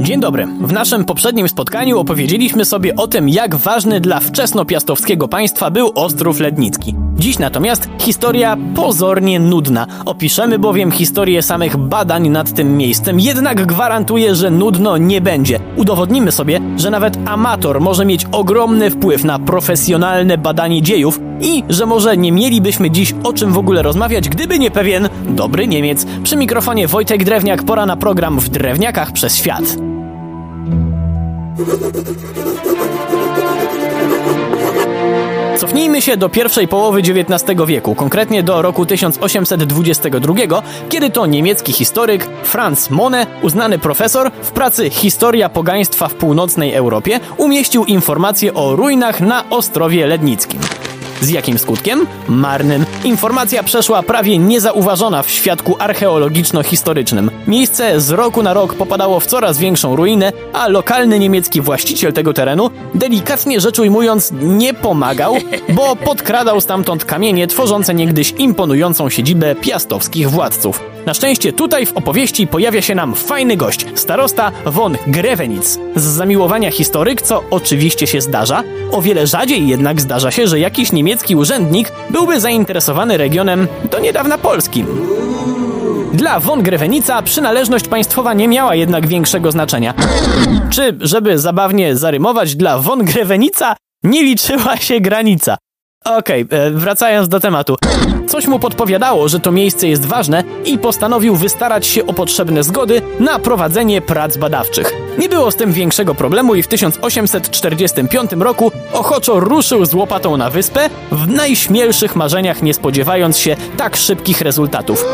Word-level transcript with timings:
Dzień 0.00 0.20
dobry. 0.20 0.46
W 0.60 0.72
naszym 0.72 1.04
poprzednim 1.04 1.48
spotkaniu 1.48 1.98
opowiedzieliśmy 1.98 2.64
sobie 2.64 2.96
o 2.96 3.06
tym, 3.06 3.28
jak 3.28 3.56
ważny 3.56 4.00
dla 4.00 4.20
wczesnopiastowskiego 4.20 5.28
państwa 5.28 5.70
był 5.70 5.92
Ostrów 5.94 6.40
Lednicki. 6.40 6.94
Dziś 7.16 7.38
natomiast 7.38 7.88
historia 7.98 8.56
pozornie 8.74 9.40
nudna. 9.40 9.86
Opiszemy 10.04 10.58
bowiem 10.58 10.90
historię 10.90 11.42
samych 11.42 11.76
badań 11.76 12.28
nad 12.28 12.54
tym 12.54 12.76
miejscem, 12.76 13.20
jednak 13.20 13.66
gwarantuję, 13.66 14.34
że 14.34 14.50
nudno 14.50 14.96
nie 14.96 15.20
będzie. 15.20 15.60
Udowodnimy 15.76 16.32
sobie, 16.32 16.60
że 16.76 16.90
nawet 16.90 17.18
amator 17.26 17.80
może 17.80 18.04
mieć 18.04 18.26
ogromny 18.32 18.90
wpływ 18.90 19.24
na 19.24 19.38
profesjonalne 19.38 20.38
badanie 20.38 20.82
dziejów 20.82 21.20
i 21.40 21.64
że 21.68 21.86
może 21.86 22.16
nie 22.16 22.32
mielibyśmy 22.32 22.90
dziś 22.90 23.14
o 23.24 23.32
czym 23.32 23.52
w 23.52 23.58
ogóle 23.58 23.82
rozmawiać, 23.82 24.28
gdyby 24.28 24.58
nie 24.58 24.70
pewien 24.70 25.08
dobry 25.28 25.66
Niemiec. 25.66 26.06
Przy 26.22 26.36
mikrofonie 26.36 26.88
Wojtek 26.88 27.24
Drewniak, 27.24 27.62
pora 27.62 27.86
na 27.86 27.96
program 27.96 28.38
w 28.38 28.48
Drewniakach 28.48 29.12
przez 29.12 29.36
świat. 29.36 29.89
Cofnijmy 35.58 36.02
się 36.02 36.16
do 36.16 36.28
pierwszej 36.28 36.68
połowy 36.68 37.00
XIX 37.00 37.60
wieku, 37.66 37.94
konkretnie 37.94 38.42
do 38.42 38.62
roku 38.62 38.86
1822, 38.86 40.34
kiedy 40.88 41.10
to 41.10 41.26
niemiecki 41.26 41.72
historyk 41.72 42.26
Franz 42.42 42.90
Monne, 42.90 43.26
uznany 43.42 43.78
profesor, 43.78 44.30
w 44.42 44.50
pracy 44.50 44.90
Historia 44.90 45.48
pogaństwa 45.48 46.08
w 46.08 46.14
północnej 46.14 46.74
Europie 46.74 47.20
umieścił 47.36 47.84
informacje 47.84 48.54
o 48.54 48.76
ruinach 48.76 49.20
na 49.20 49.50
Ostrowie 49.50 50.06
Lednickim. 50.06 50.60
Z 51.20 51.28
jakim 51.28 51.58
skutkiem? 51.58 52.06
Marnym. 52.28 52.86
Informacja 53.04 53.62
przeszła 53.62 54.02
prawie 54.02 54.38
niezauważona 54.38 55.22
w 55.22 55.30
świadku 55.30 55.76
archeologiczno-historycznym. 55.78 57.30
Miejsce 57.46 58.00
z 58.00 58.10
roku 58.10 58.42
na 58.42 58.54
rok 58.54 58.74
popadało 58.74 59.20
w 59.20 59.26
coraz 59.26 59.58
większą 59.58 59.96
ruinę, 59.96 60.32
a 60.52 60.68
lokalny 60.68 61.18
niemiecki 61.18 61.60
właściciel 61.60 62.12
tego 62.12 62.32
terenu, 62.32 62.70
delikatnie 62.94 63.60
rzecz 63.60 63.78
ujmując, 63.78 64.32
nie 64.42 64.74
pomagał, 64.74 65.36
bo 65.68 65.96
podkradał 65.96 66.60
stamtąd 66.60 67.04
kamienie 67.04 67.46
tworzące 67.46 67.94
niegdyś 67.94 68.34
imponującą 68.38 69.08
siedzibę 69.10 69.54
piastowskich 69.54 70.30
władców. 70.30 70.80
Na 71.06 71.14
szczęście 71.14 71.52
tutaj 71.52 71.86
w 71.86 71.96
opowieści 71.96 72.46
pojawia 72.46 72.82
się 72.82 72.94
nam 72.94 73.14
fajny 73.14 73.56
gość, 73.56 73.86
starosta 73.94 74.52
von 74.66 74.96
Grevenitz. 75.06 75.78
Z 75.96 76.02
zamiłowania 76.02 76.70
historyk, 76.70 77.22
co 77.22 77.42
oczywiście 77.50 78.06
się 78.06 78.20
zdarza, 78.20 78.62
o 78.92 79.02
wiele 79.02 79.26
rzadziej 79.26 79.68
jednak 79.68 80.00
zdarza 80.00 80.30
się, 80.30 80.46
że 80.46 80.60
jakiś 80.60 80.92
niemiecki 80.92 81.09
urzędnik 81.36 81.92
byłby 82.10 82.40
zainteresowany 82.40 83.16
regionem 83.16 83.68
do 83.90 83.98
niedawna 83.98 84.38
polskim. 84.38 84.86
Dla 86.12 86.40
von 86.40 86.62
Grevenica 86.62 87.22
przynależność 87.22 87.88
państwowa 87.88 88.34
nie 88.34 88.48
miała 88.48 88.74
jednak 88.74 89.06
większego 89.06 89.52
znaczenia. 89.52 89.94
Czy, 90.70 90.96
żeby 91.00 91.38
zabawnie 91.38 91.96
zarymować, 91.96 92.56
dla 92.56 92.78
von 92.78 93.04
Grevenica 93.04 93.76
nie 94.02 94.22
liczyła 94.22 94.76
się 94.76 95.00
granica. 95.00 95.56
Okej, 96.04 96.42
okay, 96.42 96.70
wracając 96.70 97.28
do 97.28 97.40
tematu. 97.40 97.76
Coś 98.28 98.46
mu 98.46 98.58
podpowiadało, 98.58 99.28
że 99.28 99.40
to 99.40 99.52
miejsce 99.52 99.88
jest 99.88 100.06
ważne 100.06 100.44
i 100.64 100.78
postanowił 100.78 101.36
wystarać 101.36 101.86
się 101.86 102.06
o 102.06 102.12
potrzebne 102.12 102.62
zgody 102.62 103.02
na 103.20 103.38
prowadzenie 103.38 104.02
prac 104.02 104.36
badawczych. 104.36 104.92
Nie 105.18 105.28
było 105.28 105.50
z 105.50 105.56
tym 105.56 105.72
większego 105.72 106.14
problemu 106.14 106.54
i 106.54 106.62
w 106.62 106.68
1845 106.68 108.32
roku 108.32 108.72
ochoczo 108.92 109.40
ruszył 109.40 109.84
z 109.84 109.94
łopatą 109.94 110.36
na 110.36 110.50
wyspę, 110.50 110.90
w 111.12 111.28
najśmielszych 111.28 112.16
marzeniach 112.16 112.62
nie 112.62 112.74
spodziewając 112.74 113.38
się 113.38 113.56
tak 113.76 113.96
szybkich 113.96 114.40
rezultatów. 114.40 115.04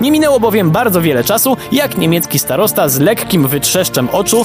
Nie 0.00 0.10
minęło 0.10 0.40
bowiem 0.40 0.70
bardzo 0.70 1.00
wiele 1.00 1.24
czasu, 1.24 1.56
jak 1.72 1.98
niemiecki 1.98 2.38
starosta 2.38 2.88
z 2.88 3.00
lekkim 3.00 3.48
wytrzeszczem 3.48 4.08
oczu 4.12 4.44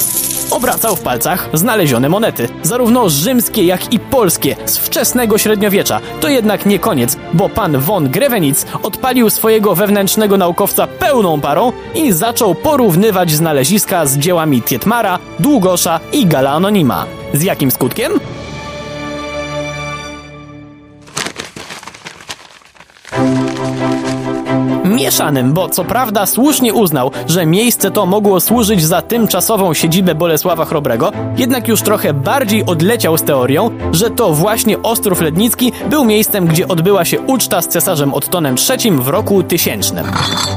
obracał 0.51 0.95
w 0.95 1.01
palcach 1.01 1.49
znalezione 1.53 2.09
monety, 2.09 2.49
zarówno 2.63 3.09
rzymskie, 3.09 3.63
jak 3.63 3.93
i 3.93 3.99
polskie, 3.99 4.55
z 4.65 4.77
wczesnego 4.77 5.37
średniowiecza. 5.37 5.99
To 6.21 6.29
jednak 6.29 6.65
nie 6.65 6.79
koniec, 6.79 7.17
bo 7.33 7.49
pan 7.49 7.77
von 7.79 8.09
Grevenitz 8.09 8.65
odpalił 8.83 9.29
swojego 9.29 9.75
wewnętrznego 9.75 10.37
naukowca 10.37 10.87
pełną 10.87 11.41
parą 11.41 11.71
i 11.95 12.11
zaczął 12.11 12.55
porównywać 12.55 13.31
znaleziska 13.31 14.05
z 14.05 14.17
dziełami 14.17 14.61
Tietmara, 14.61 15.19
Długosza 15.39 15.99
i 16.11 16.25
Gala 16.25 16.51
Anonima. 16.51 17.05
Z 17.33 17.43
jakim 17.43 17.71
skutkiem? 17.71 18.11
Mieszanym, 24.95 25.53
bo 25.53 25.69
co 25.69 25.85
prawda 25.85 26.25
słusznie 26.25 26.73
uznał, 26.73 27.11
że 27.27 27.45
miejsce 27.45 27.91
to 27.91 28.05
mogło 28.05 28.39
służyć 28.39 28.85
za 28.85 29.01
tymczasową 29.01 29.73
siedzibę 29.73 30.15
Bolesława 30.15 30.65
Chrobrego, 30.65 31.11
jednak 31.37 31.67
już 31.67 31.81
trochę 31.81 32.13
bardziej 32.13 32.65
odleciał 32.65 33.17
z 33.17 33.23
teorią, 33.23 33.69
że 33.91 34.09
to 34.09 34.33
właśnie 34.33 34.81
Ostrów 34.81 35.21
Lednicki 35.21 35.71
był 35.89 36.05
miejscem, 36.05 36.45
gdzie 36.45 36.67
odbyła 36.67 37.05
się 37.05 37.19
uczta 37.19 37.61
z 37.61 37.67
cesarzem 37.67 38.13
Ottonem 38.13 38.55
III 38.69 38.91
w 38.91 39.07
roku 39.07 39.43
tysięcznym. 39.43 40.05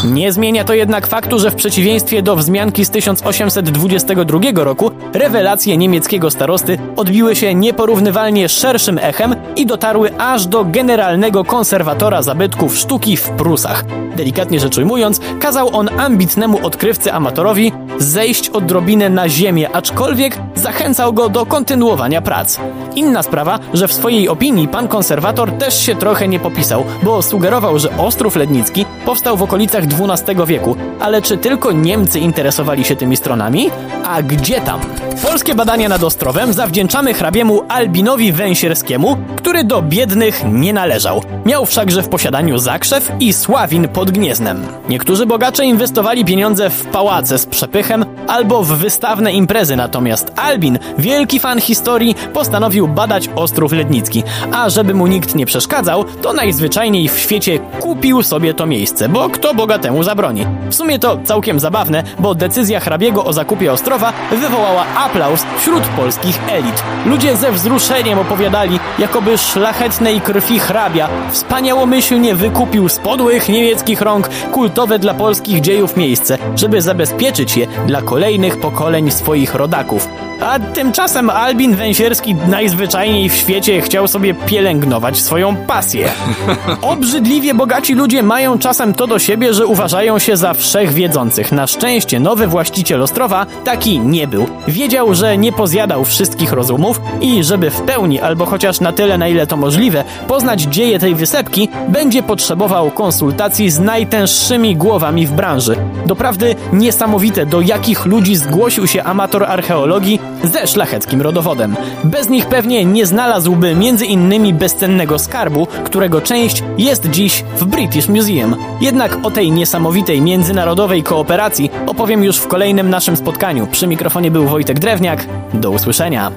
Nie 0.05 0.33
zmienia 0.33 0.65
to 0.65 0.75
jednak 0.75 1.07
faktu, 1.07 1.39
że 1.39 1.51
w 1.51 1.55
przeciwieństwie 1.55 2.23
do 2.23 2.37
wzmianki 2.37 2.85
z 2.85 2.91
1822 2.91 4.41
roku, 4.55 4.91
rewelacje 5.13 5.77
niemieckiego 5.77 6.31
starosty 6.31 6.79
odbiły 6.97 7.37
się 7.37 7.55
nieporównywalnie 7.55 8.49
szerszym 8.49 8.99
echem 9.03 9.37
i 9.57 9.67
dotarły 9.67 10.19
aż 10.19 10.47
do 10.47 10.65
generalnego 10.65 11.45
konserwatora 11.45 12.23
zabytków 12.23 12.79
sztuki 12.79 13.17
w 13.17 13.31
Prusach 13.31 13.85
delikatnie 14.29 14.61
rzecz 14.61 14.79
ujmując, 14.79 15.21
kazał 15.41 15.77
on 15.77 15.89
ambitnemu 15.99 16.67
odkrywcy 16.67 17.13
amatorowi 17.13 17.73
zejść 17.99 18.49
odrobinę 18.49 19.11
na 19.11 19.29
ziemię, 19.29 19.71
aczkolwiek 19.73 20.39
zachęcał 20.55 21.13
go 21.13 21.29
do 21.29 21.47
kontynuowania 21.47 22.23
prac. 22.23 22.59
Inna 22.95 23.23
sprawa, 23.23 23.59
że 23.75 23.89
w 23.89 23.93
swojej 23.93 24.29
opinii 24.29 24.69
pan 24.69 24.89
konserwator 24.89 25.53
też 25.53 25.81
się 25.87 25.95
trochę 25.95 26.29
nie 26.29 26.41
popisał, 26.41 26.85
bo 27.03 27.23
sugerował, 27.23 27.79
że 27.79 27.97
Ostrów 27.97 28.37
Lednicki 28.37 28.85
powstał 29.05 29.37
w 29.37 29.43
okolicach 29.43 29.85
XII 29.85 30.47
wieku, 30.47 30.77
ale 31.01 31.23
czy 31.23 31.37
tylko 31.39 31.73
Niemcy 31.73 32.21
interesowali 32.21 32.85
się 32.85 32.97
tymi 32.97 33.17
stronami? 33.17 33.71
A 34.09 34.23
gdzie 34.23 34.61
tam? 34.61 34.81
Polskie 35.23 35.55
badania 35.55 35.89
nad 35.89 36.03
Ostrowem 36.03 36.53
zawdzięczamy 36.53 37.15
hrabiemu 37.15 37.63
Albinowi 37.69 38.33
Węsierskiemu, 38.33 39.17
który 39.37 39.65
do 39.65 39.83
biednych 39.83 40.43
nie 40.53 40.73
należał. 40.73 41.23
Miał 41.47 41.67
wszakże 41.67 42.03
w 42.03 42.09
posiadaniu 42.09 42.59
zakrzew 42.59 43.13
i 43.21 43.33
sławin 43.33 43.89
pod 43.89 44.11
Gnieznem. 44.11 44.67
Niektórzy 44.89 45.27
bogacze 45.27 45.65
inwestowali 45.65 46.25
pieniądze 46.25 46.71
w 46.71 46.85
pałace 46.85 47.39
z 47.39 47.47
przepychem 47.47 48.05
albo 48.27 48.63
w 48.63 48.69
wystawne 48.69 49.33
imprezy, 49.33 49.77
natomiast 49.77 50.33
Albin, 50.37 50.79
wielki 50.99 51.41
fan 51.41 51.61
historii, 51.61 52.15
postanowił 52.35 52.89
badać 52.89 53.31
Ostrów 53.37 53.73
Lednicki, 53.73 54.23
a 54.53 54.71
żeby 54.71 54.95
mu 54.95 55.07
nikt 55.07 55.35
nie 55.35 55.47
przeszkadzał, 55.47 56.05
to 56.05 56.33
najzwyczajniej 56.33 57.09
w 57.09 57.19
świecie 57.19 57.59
kupił 57.81 58.23
sobie 58.23 58.55
to 58.55 58.67
miejsce, 58.67 59.09
bo 59.09 59.29
kto 59.29 59.55
bogatemu 59.55 60.03
zabroni. 60.03 60.47
W 60.71 60.75
sumie 60.75 60.99
to 60.99 61.19
całkiem 61.25 61.61
zabawne, 61.61 62.03
bo 62.19 62.35
decyzja 62.35 62.81
hrabiego 62.81 63.25
o 63.25 63.33
zakupie 63.33 63.73
Ostrowa 63.73 63.98
wywołała 64.31 64.85
aplauz 64.97 65.45
wśród 65.59 65.83
polskich 65.83 66.41
elit. 66.49 66.83
Ludzie 67.07 67.37
ze 67.37 67.53
wzruszeniem 67.53 68.19
opowiadali, 68.19 68.81
jakoby 68.99 69.39
szlachetnej 69.39 70.21
krwi 70.21 70.59
hrabia 70.59 71.09
wspaniałomyślnie 71.31 72.35
wykupił 72.35 72.89
z 72.89 72.99
podłych 72.99 73.49
niemieckich 73.49 74.01
rąk 74.01 74.29
kultowe 74.53 74.99
dla 74.99 75.15
polskich 75.15 75.61
dziejów 75.61 75.97
miejsce, 75.97 76.39
żeby 76.57 76.83
zabezpieczyć 76.83 77.57
je 77.57 77.67
dla 77.87 78.03
kolejnych 78.03 78.61
pokoleń 78.61 79.11
swoich 79.11 79.55
rodaków. 79.55 80.09
A 80.41 80.59
tymczasem 80.59 81.31
Albin 81.31 81.77
Węsierski 81.77 82.35
najzwyczajniej 82.35 83.29
w 83.29 83.35
świecie 83.35 83.83
chciał 83.83 84.09
sobie 84.09 84.35
pielęgnować 84.35 85.19
swoją 85.19 85.57
pasję. 85.57 86.09
Obrzydliwie 86.83 87.55
bogaci 87.55 87.95
ludzie 87.95 88.23
mają 88.23 88.59
czasem 88.59 88.95
to 88.95 89.07
do 89.07 89.19
siebie, 89.19 89.55
że 89.55 89.67
uważają 89.67 90.19
się 90.19 90.37
za 90.37 90.55
wszechwiedzących. 90.55 91.53
Na 91.53 91.67
szczęście 91.67 92.21
nowy 92.21 92.47
właściciel 92.47 93.03
Ostrowa 93.03 93.47
taki 93.65 93.88
nie 93.97 94.27
był. 94.27 94.47
Wiedział, 94.69 95.15
że 95.15 95.39
nie 95.39 95.53
pozjadał 95.53 96.05
wszystkich 96.05 96.53
rozumów 96.53 97.01
i 97.21 97.45
żeby 97.45 97.71
w 97.71 97.81
pełni, 97.81 98.21
albo 98.21 98.47
chociaż 98.47 98.81
na 98.81 98.93
tyle, 98.93 99.19
na 99.19 99.29
ile 99.29 99.47
to 99.47 99.57
możliwe, 99.57 100.05
poznać 100.29 100.63
dzieje 100.63 100.99
tej 100.99 101.15
wysepki, 101.15 101.69
będzie 101.89 102.23
potrzebował 102.23 102.91
konsultacji 102.91 103.71
z 103.71 103.81
najtęższymi 103.81 104.77
głowami 104.77 105.27
w 105.27 105.33
branży. 105.33 105.77
Doprawdy 106.07 106.55
niesamowite, 106.73 107.47
do 107.47 107.61
jakich 107.61 108.07
ludzi 108.07 108.37
zgłosił 108.37 108.87
się 108.87 109.03
amator 109.05 109.45
archeologii 109.45 110.21
ze 110.45 110.67
szlacheckim 110.67 111.23
rodowodem. 111.23 111.77
Bez 112.05 112.29
nich 112.29 112.47
pewnie 112.47 112.85
nie 112.85 113.07
znalazłby 113.07 113.75
między 113.75 114.07
innymi 114.07 114.55
bezcennego 114.55 115.19
skarbu, 115.19 115.67
którego 115.85 116.21
część 116.21 116.63
jest 116.79 117.11
dziś 117.11 117.45
w 117.57 117.65
British 117.65 118.09
Museum. 118.09 118.57
Jednak 118.81 119.19
o 119.23 119.31
tej 119.31 119.53
niesamowitej 119.53 120.23
międzynarodowej 120.23 121.03
kooperacji 121.03 121.71
opowiem 121.87 122.25
już 122.25 122.37
w 122.37 122.49
kolejnym 122.49 122.91
naszym 122.91 123.17
spotkaniu. 123.17 123.67
Przy 123.79 123.87
mikrofonie 123.87 124.31
był 124.31 124.45
Wojtek 124.45 124.79
Drewniak. 124.79 125.27
Do 125.55 125.71
usłyszenia. 125.71 126.33